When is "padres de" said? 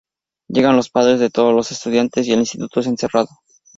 0.89-1.29